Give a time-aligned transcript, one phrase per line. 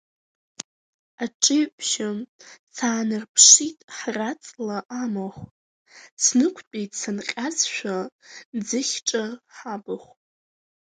[1.23, 2.09] Аҿеҩбжьы,
[2.75, 5.41] саанарԥшит ҳраҵла амахә,
[6.23, 7.97] снықәтәеит санҟьазшәа
[8.65, 9.23] Ӡыхьҿа
[9.55, 10.09] ҳабахә.